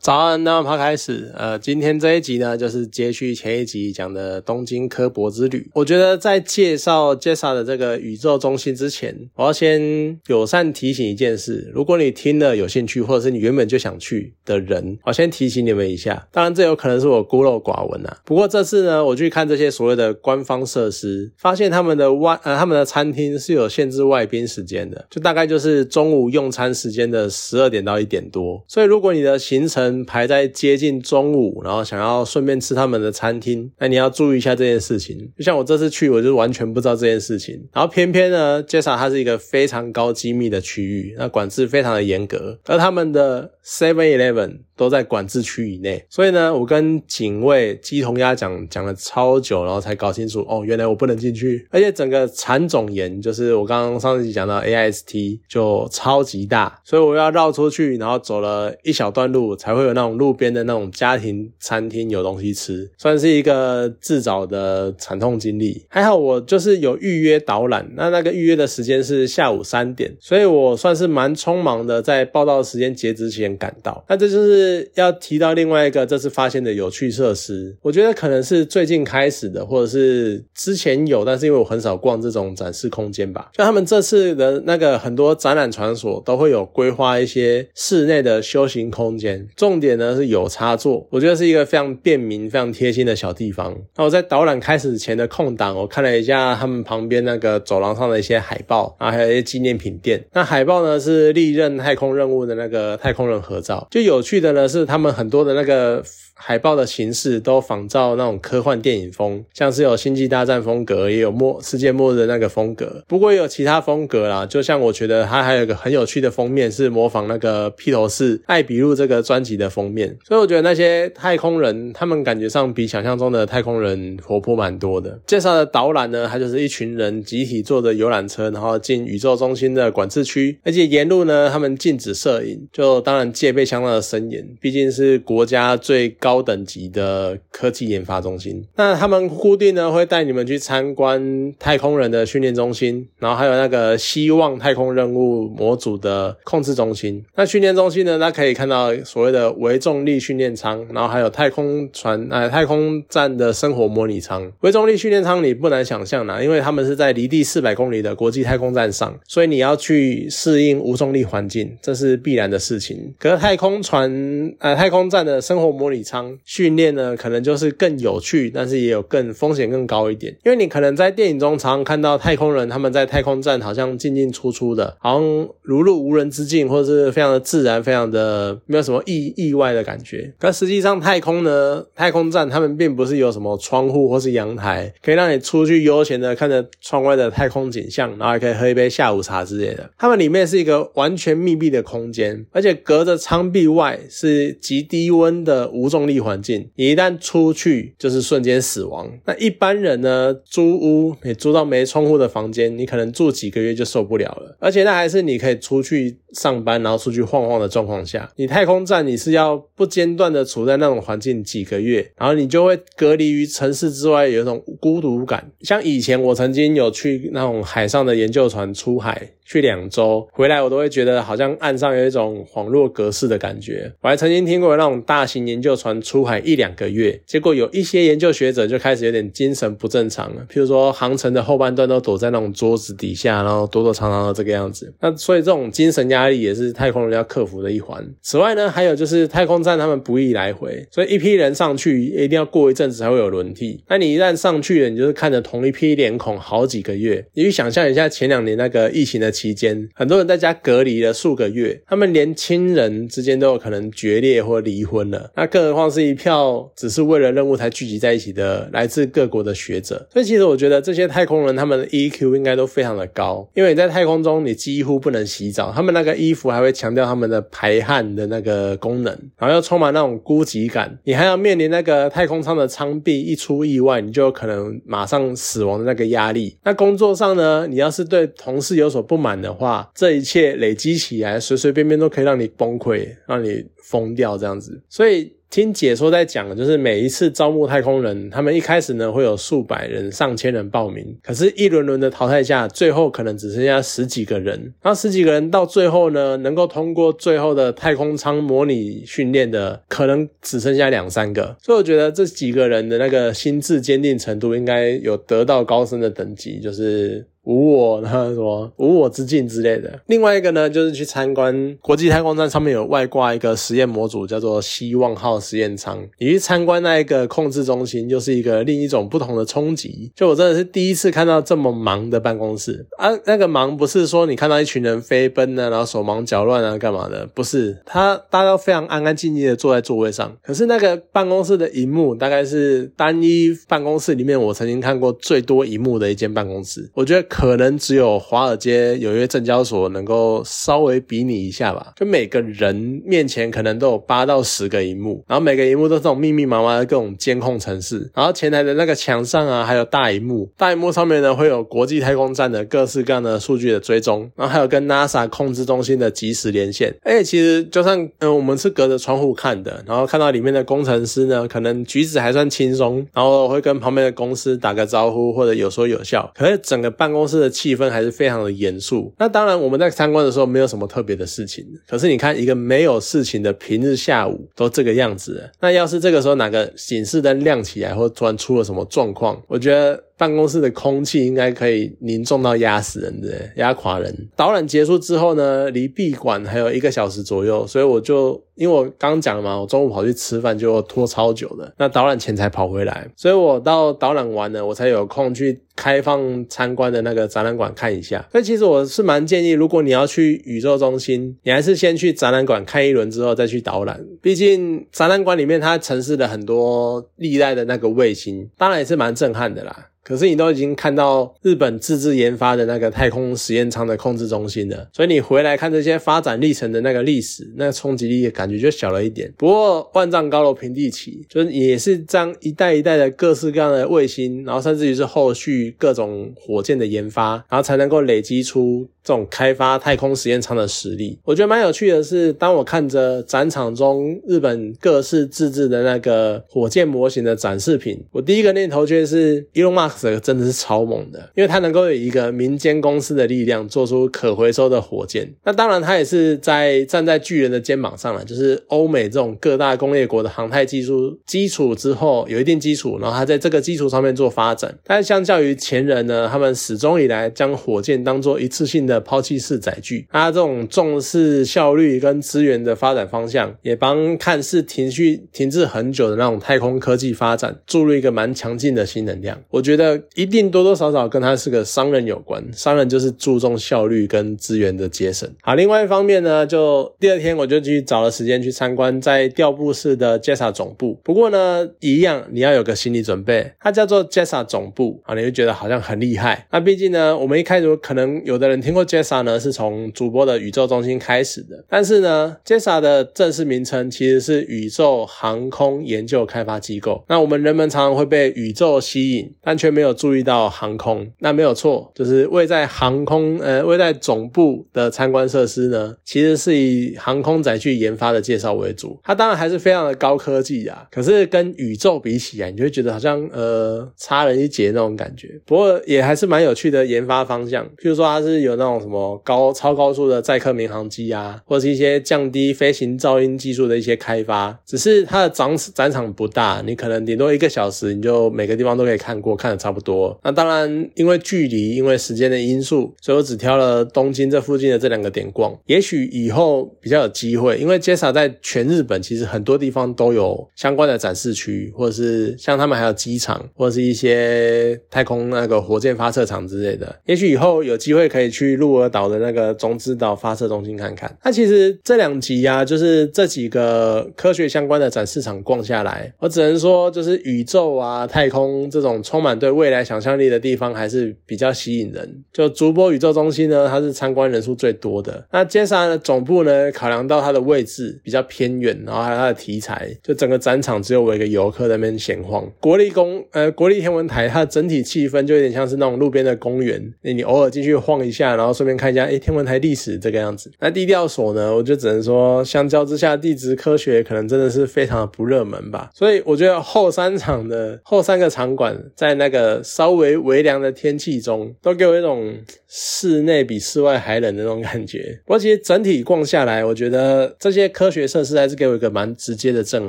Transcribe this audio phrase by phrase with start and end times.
[0.00, 1.32] 早安，那么开始。
[1.36, 5.68] 呃，今天这一集呢，就是接续前一集讲的东京科博之旅。
[5.74, 16.28] 我觉得在介绍 JAXA 的这个宇宙中心之前，我要先友善提醒一件事：如果你听了有兴趣，或者是你原本就想去的人，我先提醒你们一下。
[16.30, 18.18] 当然，这有可能是我孤陋寡闻啊。
[18.24, 28.64] 不过这次呢，我去看这些所谓的官方设施，发现他们的外呃他们的餐厅是有限制外宾时间的，就大概就是中午用餐时间的十二点到一点多。
[28.68, 35.30] 所以如果你的行程排在接近中午，然后想要顺便吃他们的餐厅，那你要注意一下这件事情。
[35.36, 37.54] 就像我这次去，我就完全不知道这件事情。
[37.72, 46.02] 然后偏偏呢，JSA 它是一个非常高机密的区域，那管制非常的严格，而他们的 Seven Eleven 都在管制区以内。
[46.08, 51.66] 所以呢，我跟警卫鸡同鸭讲讲了超久，然后才搞清楚哦，原来我不能进去。
[51.70, 65.84] 而且整个产总岩就是我刚刚上次讲到 AIST 就超级大，所以我要绕出去，然后走了一小段路才会有那种路边的那种家庭餐厅有东西吃，算是一个自找的惨痛经历。
[65.88, 74.04] 还好我就是有预约导览，那那个预约的时间是下午三点，所以我算是蛮匆忙的，在报道时间截止前赶到。
[74.08, 83.50] 那这就是要提到另外一个这次发现的有趣设施，我觉得可能是最近开始的，或者是之前有，但是因为我很少逛这种展示空间吧。
[83.52, 93.76] 就他们这次的那个很多展览场所都会有规划一些室内的修行空间，重点呢是有插座，我觉得是一个非常便民、非常贴心的小地方。
[93.96, 100.24] 那我在导览开始前的空档，我看了一下他们旁边那个走廊上的一些海报，啊还有一些纪念品店。
[100.32, 103.86] 那海报呢是历任太空任务的那个太空人合照。
[103.90, 106.02] 就有趣的是他们很多的那个。
[106.40, 113.02] 海报的形式都仿照那种科幻电影风，像是有星际大战风格，也有末世界末日的那个风格。
[113.08, 120.16] 不过也有其他风格啦，就像我觉得它还有一个很有趣的封面，是模仿那个披头士《艾比路》这个专辑的封面。
[120.24, 125.18] 所以我觉得那些太空人，他们感觉上比想象中的太空人活泼蛮多的。
[125.26, 136.27] 介绍的导览呢，它就是一群人集体坐着游览车，然后进宇宙中心的管制区，而且沿路呢，他们禁止摄影，就当然戒备相当的森严，毕竟是国家最高。
[136.28, 147.24] 高等级的科技研发中心，那他们固定呢会带你们去参观太空人的训练中心，然后还有那个希望太空任务模组的控制中心。
[147.34, 154.52] 那训练中心呢，那可以看到所谓的微重力训练舱，然后还有太空船呃太空站的生活模拟舱。
[154.60, 163.14] 微重力训练舱你不难想象啦，因为他们是在离地四百公里的国际太空站上，所以你要去适应无重力环境，这是必然的事情。
[163.18, 164.12] 可是太空船
[164.58, 166.17] 呃太空站的生活模拟舱。
[166.44, 170.34] 训练呢，可能就是更有趣，但是也有更风险更高一点。
[170.44, 180.32] 因为你可能在电影中常常看到太空人他们在太空站好像进进出出的，好像如入无人之境，或者是非常的自然，非常的没有什么意意外的感觉。
[180.40, 189.90] 可实际上，太空呢，太空站他们并不是有什么窗户或是阳台，可以让你出去悠闲的看着窗外的太空景象，然后还可以喝一杯下午茶之类的。
[189.98, 196.07] 他们里面是一个完全密闭的空间，而且隔着舱壁外是极低温的无重。
[196.08, 199.08] 力环境，你一旦出去就是瞬间死亡。
[199.26, 204.56] 那一般人呢，租屋你租到没窗户的房间，你可能住几个月就受不了了。
[204.58, 215.50] 而且那还是你可以出去上班，然后出去晃晃的状况下，你太空站你是要不间断的处在那种环境几个月，然后你就会隔离于城市之外，有一种孤独感。
[215.60, 219.30] 像以前我曾经有去那种海上的研究船出海。
[219.48, 223.90] 去两周回来，我都会觉得好像岸上有一种恍若隔世的感觉。
[224.02, 230.42] 我还曾经听过那种大型研究船出海一两个月，结果有一些研究学者就开始有点精神不正常了。
[230.50, 234.92] 譬如说，航程的后半段都躲在那种桌子底下，然后躲躲藏藏的这个样子。
[235.00, 238.06] 那所以这种精神压压力也是太空人要克服的一环。
[238.20, 243.82] 此外呢，还有就是太空站他们不易来回，所以一批人上去一定要过一阵子才会有轮替。
[243.88, 247.24] 那你一旦上去了，你就是看着同一批脸孔好几个月。
[247.32, 249.32] 你去想象一下前两年那个疫情的。
[249.38, 255.30] 期间，很多人在家隔离了数个月，他们连亲人之间都有可能决裂或离婚了。
[255.36, 260.08] 那更何况是一票只是为了任务才聚集在一起的来自各国的学者。
[260.12, 270.98] 所以，其实我觉得这些太空人他们的 EQ 应该都非常的高，因为你在太空中你几乎不能洗澡，他们那个衣服还会强调他们的排汗的那个功能，然后又充满那种孤寂感。
[271.04, 276.56] 你还要面临那个太空舱的舱壁一出意外，你就有可能马上死亡的那个压力。
[276.64, 284.80] 那工作上呢，你要是对同事有所不，满的话，这一切累积起来，随随便便都可以让你崩溃，让你疯掉这样子。
[284.88, 294.58] 所以听解说在讲，就是每一次招募太空人，他们一开始呢会有数百人、上千人报名，可是，一轮轮的淘汰下，最后可能只剩下十几个人。
[294.82, 301.56] 然后十几个人到最后呢，能够通过最后的太空舱模拟训练的，可能只剩下两三个。
[301.62, 307.26] 所以我觉得这几个人的那个心智坚定程度，应该有得到高深的等级，就是。
[307.48, 309.98] 无我，然后什么无我之境之类的。
[310.06, 315.98] 另外一个呢，就是去参观国际太空站，上面有外挂一个实验模组，叫做希望号实验舱。
[316.18, 320.12] 你去参观那一个控制中心，就是一个另一种不同的冲击。
[320.14, 323.08] 就我真的是第一次看到这么忙的办公室啊！
[323.24, 327.26] 那个忙不是说你看到一群人飞奔呢，然后手忙脚乱啊，干嘛的？
[327.34, 330.36] 不是，他大家都非常安安静静的坐在座位上。
[330.42, 336.90] 可是那个办公室的荧幕，大概是单一办公室里面我曾经看过最多荧幕的一间办公室。
[336.92, 337.26] 我觉得。
[337.38, 341.92] 可能只有华尔街有一些证交所能够稍微比拟一下吧。
[341.94, 348.10] 就每个人面前可能都有八到十个荧幕，然后每个荧幕都是这种密密麻麻的各种监控程式。
[348.12, 356.92] 然后前台的那个墙上啊，还有大荧幕，大荧幕上面呢会有国际太空站的各式各样的数据的追踪，然后还有跟 NASA 控制中心的即时连线。
[357.04, 366.28] 而且，其实就算嗯我们是隔着窗户看的，然后看到里面的工程师呢，可能举止还算轻松，然后会跟旁边的公司打个招呼或者有说有笑。
[366.34, 369.12] 可是整个办公公司的气氛还是非常的严肃。
[369.18, 371.66] 那当然，我们在参观的时候没有什么特别的事情。
[371.88, 375.50] 可是你看，一个没有事情的平日下午都这个样子。
[375.60, 380.07] 那要是这个时候哪个警示灯亮起来，或突然出了什么状况，我觉得。
[380.18, 384.28] 办公室的空气应该可以凝重到压死人的，压垮人。
[384.34, 398.26] 导览结束之后呢，离闭馆还有一个小时左右，所以我就因为我刚讲了嘛，我中午跑去吃饭就拖超久的，那导览前才跑回来，所以我到导览完了，我才有空去开放参观的那个展览馆看一下。
[398.32, 409.87] 所以其实我是蛮建议，如果你要去宇宙中心，你还是先去展览馆看一轮之后再去导览，毕竟展览馆里面它城市了很多历代的那个卫星，当然也是蛮震撼的啦。
[410.08, 419.30] 可是你都已经看到日本自制研发的那个太空实验舱的控制中心了，所以你回来看这些发展历程的那个历史，那个冲击力感觉就小了一点。
[419.36, 428.88] 不过万丈高楼平地起，就是也是这样一代一代的各式各样的卫星，然后甚至于是后续各种火箭的研发，然后才能够累积出。
[429.04, 432.02] 这种开发太空实验舱的实力，我觉得蛮有趣的。
[432.02, 445.34] 是当我看着展场中日本各式自制的那个火箭模型的展示品，我第一个念头却是伊隆马克这个真的是超猛的，因为他能够以一个民间公司的力量做出可回收的火箭。
[445.44, 454.78] 那当然，他也是在站在巨人的肩膀上了，就是欧美这种各大工业国的航太技术基础之后有一定基础，然后他在这个基础上面做发展。
[454.84, 459.02] 但相较于前人呢，他们始终以来将火箭当做一次性的。
[459.08, 469.40] 抛弃式载具，它这种重视效率跟资源的发展方向，也帮看似停续停滞很久的那种太空科技发展注入一个蛮强劲的新能量。
[469.48, 469.77] 我觉得
[470.14, 475.30] 一定多多少少跟他是个商人有关，商人就是注重效率跟资源的节省。
[475.42, 480.98] 好，另外一方面呢，就第二天我就去找了时间去参观在调布市的 jasa 总部。
[481.04, 486.46] 不过呢，一样你要有个心理准备，它叫做 jasa 总部啊，你会觉得好像很厉害。
[486.50, 488.88] 那毕竟呢，我们一开始可能有的人听过。
[488.88, 497.04] jasa 呢是从主播的宇宙中心开始的，但是呢 jasa 的正式名称其实是宇宙航空研究开发机构。
[497.06, 501.06] 那我们人们常常会被宇宙吸引，但却没有注意到航空。
[501.18, 508.98] 那没有错，就是位在航空呃位在总部的参观设施呢，其实是以航空载具研发的介绍为主。
[509.04, 515.28] 它当然还是非常的高科技啊，可是跟宇宙比起来，你就会觉得好像呃差了一截那种感觉。
[515.44, 518.78] 不过也还是蛮有趣的研发方向，譬如说它是有那种。
[518.78, 530.18] 什么高超高速的载客民航机啊，或者是一些降低飞行噪音技术的一些开发，只是它的展展场不大，你可能顶多一个小时，你就每个地方都可以看过，看差不多。
[530.24, 535.56] 那当然，因为距离，因为时间的因素，所以我只挑了东京这附近的这两个点逛。
[535.66, 546.98] 也许以后比较有机会，因为 jasa 在全日本其实很多地方都有相关的展示区，或者是像他们还有机场，或者是一些太空那个火箭发射场之类的。
[547.06, 548.88] 也许以后有机会可以去鹿儿。
[548.88, 562.24] 岛的那个中之岛发射中心看看，那其实这两集呀，就是这几个科学相关的展示场逛下来，我只能说，就是宇宙啊、太空这种充满对未来想象力的地方还是比较吸引人。
[562.32, 565.26] 就竹波宇宙中心呢，它是参观人数最多的。
[565.32, 572.50] 那接下来的总部呢，考量到它的位置比较偏远，然后还有它的题材，就整个展场只有我一个游客在那边闲晃。
[572.60, 580.50] 国立公呃国立天文台，它的整体气氛就有点像是那种路边的公园，你偶尔进去晃一下，然后顺便看一下，哎，天文台历史这个样子。
[580.60, 585.90] 那地调所呢，我就只能说，相较之下，地质科学可能真的是非常的不热门吧。
[585.94, 592.34] 所以我觉得后三场的后三个场馆，在那个稍微微凉的天气中，都给我一种
[592.68, 595.20] 室内比室外还冷的那种感觉。
[595.24, 599.88] 不过其实整体逛下来，我觉得这些科学设施还是给我一个蛮直接的震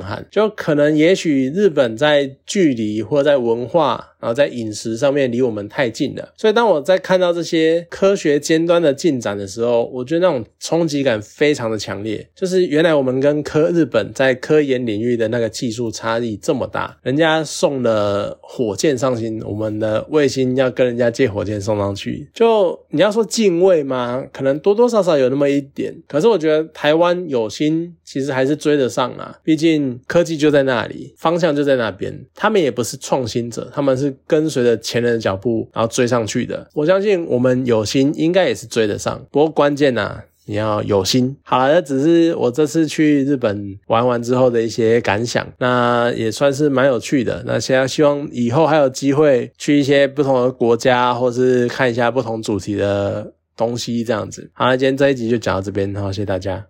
[0.00, 0.26] 撼。
[0.30, 4.09] 就可能也许日本在距离或在文化。
[4.20, 12.28] 然后在饮食上面离我们太近了，所以当我在看到这些科学尖端的进展的时候，我觉得那种冲击感非常的强烈。
[12.34, 24.24] 就是原来我们跟科日本在科研领域的那个技术差异这么大，人家送了火箭上星，我们的卫星要跟人家借火箭送上去，就你要说敬畏吗？
[24.32, 25.94] 可能多多少少有那么一点。
[26.06, 29.38] 可是我觉得台湾有心，其实还是追得上啊。
[29.44, 32.12] 毕竟科技就在那里，方向就在那边。
[32.34, 34.10] 他们也不是创新者，他们是。
[34.26, 36.68] 跟随着前人的脚步，然后追上去的。
[36.72, 39.20] 我相信我们有心，应该也是追得上。
[39.30, 41.36] 不过关键呢，你要有心。
[41.42, 47.42] 好了，这只是我这次去日本玩完之后的一些感想，那也算是蛮有趣的。
[47.44, 54.48] 那现在希望以后还有机会去一些不同的国家，或是看一下不同主题的东西，这样子。
[54.54, 56.58] 好了，今天这一集就讲到这边，好，谢谢大家。